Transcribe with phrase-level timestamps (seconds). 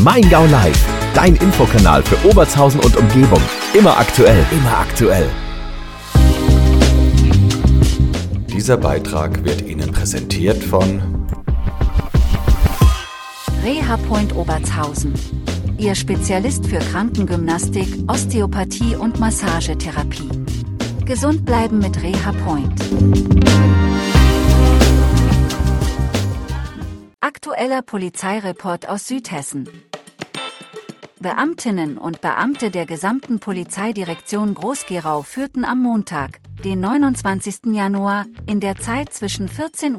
[0.00, 3.42] Mein Gau Live, dein Infokanal für Obertshausen und Umgebung.
[3.74, 5.28] Immer aktuell, immer aktuell.
[8.46, 11.26] Dieser Beitrag wird Ihnen präsentiert von
[13.64, 15.14] Reha Point Obertshausen.
[15.78, 20.30] Ihr Spezialist für Krankengymnastik, Osteopathie und Massagetherapie.
[21.06, 22.80] Gesund bleiben mit Reha Point.
[27.20, 29.68] Aktueller Polizeireport aus Südhessen.
[31.20, 37.72] Beamtinnen und Beamte der gesamten Polizeidirektion Groß-Gerau führten am Montag, den 29.
[37.72, 39.94] Januar, in der Zeit zwischen 14.30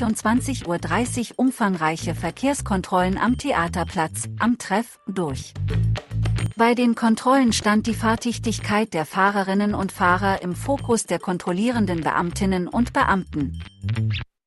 [0.00, 5.52] Uhr und 20.30 Uhr umfangreiche Verkehrskontrollen am Theaterplatz, am Treff, durch.
[6.56, 12.66] Bei den Kontrollen stand die Fahrtüchtigkeit der Fahrerinnen und Fahrer im Fokus der kontrollierenden Beamtinnen
[12.66, 13.60] und Beamten.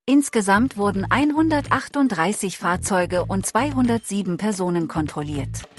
[0.07, 5.69] Insgesamt wurden 138 Fahrzeuge und 207 Personen kontrolliert.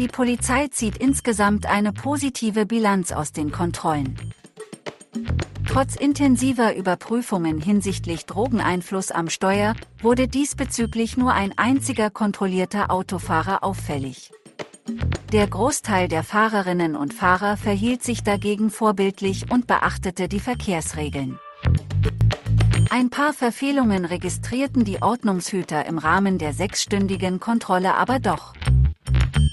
[0.00, 4.18] Die Polizei zieht insgesamt eine positive Bilanz aus den Kontrollen.
[5.68, 14.32] Trotz intensiver Überprüfungen hinsichtlich Drogeneinfluss am Steuer wurde diesbezüglich nur ein einziger kontrollierter Autofahrer auffällig.
[15.32, 21.38] Der Großteil der Fahrerinnen und Fahrer verhielt sich dagegen vorbildlich und beachtete die Verkehrsregeln.
[22.88, 28.54] Ein paar Verfehlungen registrierten die Ordnungshüter im Rahmen der sechsstündigen Kontrolle aber doch.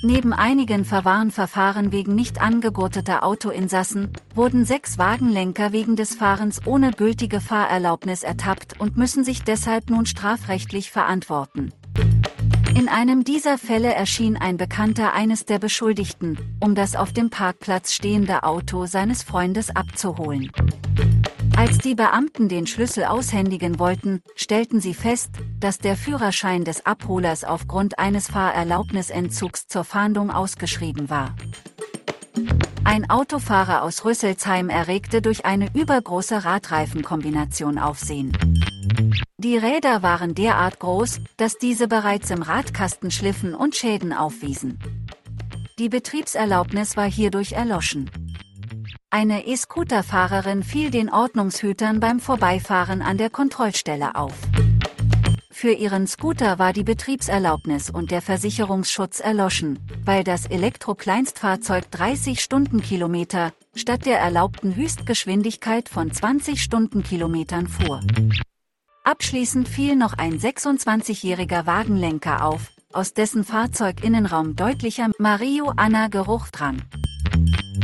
[0.03, 7.41] Neben einigen Verwarnverfahren wegen nicht angegurteter Autoinsassen, wurden sechs Wagenlenker wegen des Fahrens ohne gültige
[7.41, 11.73] Fahrerlaubnis ertappt und müssen sich deshalb nun strafrechtlich verantworten.
[12.75, 17.91] In einem dieser Fälle erschien ein Bekannter eines der Beschuldigten, um das auf dem Parkplatz
[17.91, 20.51] stehende Auto seines Freundes abzuholen.
[21.57, 27.43] Als die Beamten den Schlüssel aushändigen wollten, stellten sie fest, dass der Führerschein des Abholers
[27.43, 31.35] aufgrund eines Fahrerlaubnisentzugs zur Fahndung ausgeschrieben war.
[32.83, 38.37] Ein Autofahrer aus Rüsselsheim erregte durch eine übergroße Radreifenkombination Aufsehen.
[39.39, 44.77] Die Räder waren derart groß, dass diese bereits im Radkasten schliffen und Schäden aufwiesen.
[45.79, 48.11] Die Betriebserlaubnis war hierdurch erloschen.
[49.19, 54.35] Eine E-Scooter-Fahrerin fiel den Ordnungshütern beim Vorbeifahren an der Kontrollstelle auf.
[55.49, 63.53] Für ihren Scooter war die Betriebserlaubnis und der Versicherungsschutz erloschen, weil das Elektro-Kleinstfahrzeug 30 Stundenkilometer
[63.73, 68.01] statt der erlaubten Höchstgeschwindigkeit von 20 Stundenkilometern fuhr.
[69.03, 76.83] Abschließend fiel noch ein 26-jähriger Wagenlenker auf, aus dessen Fahrzeuginnenraum deutlicher Mario-Anna-Geruch drang.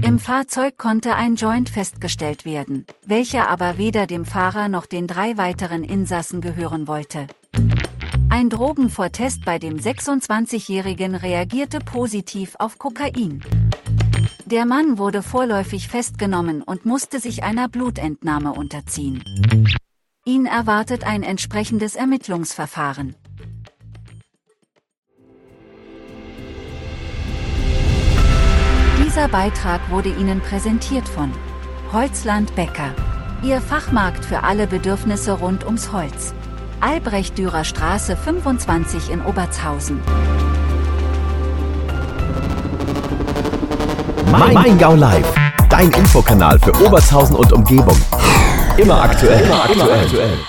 [0.02, 5.38] Im Fahrzeug konnte ein Joint festgestellt werden, welcher aber weder dem Fahrer noch den drei
[5.38, 7.28] weiteren Insassen gehören wollte.
[8.30, 13.44] Ein Drogenvortest bei dem 26-Jährigen reagierte positiv auf Kokain.
[14.46, 19.24] Der Mann wurde vorläufig festgenommen und musste sich einer Blutentnahme unterziehen.
[20.26, 23.16] Ihn erwartet ein entsprechendes Ermittlungsverfahren.
[29.14, 31.32] Dieser Beitrag wurde Ihnen präsentiert von
[31.92, 32.96] Holzland Bäcker.
[33.44, 36.34] Ihr Fachmarkt für alle Bedürfnisse rund ums Holz.
[36.82, 40.02] Albrecht-Dürer Straße 25 in Obertshausen.
[44.32, 45.32] Mein Gau Live,
[45.70, 47.98] dein Infokanal für Obertshausen und Umgebung.
[48.78, 50.40] Immer aktuell, immer aktuell.